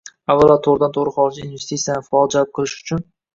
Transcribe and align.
avvalo 0.33 0.53
to‘g‘ridan-to‘g‘ri 0.67 1.13
xorijiy 1.17 1.45
investitsiyalarni 1.49 2.09
faol 2.09 2.33
jalb 2.39 2.53
qilish 2.59 2.75
uchun 2.87 3.07